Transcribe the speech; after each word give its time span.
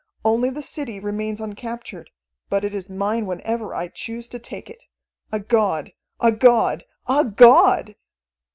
Only 0.25 0.49
the 0.49 0.63
city 0.63 0.99
remains 0.99 1.39
uncaptured, 1.39 2.09
but 2.49 2.65
it 2.65 2.73
is 2.73 2.89
mine 2.89 3.27
whenever 3.27 3.75
I 3.75 3.87
choose 3.87 4.27
to 4.29 4.39
take 4.39 4.67
it. 4.67 4.81
A 5.31 5.39
god 5.39 5.91
a 6.19 6.31
god 6.31 6.85
a 7.05 7.23
god!" 7.23 7.93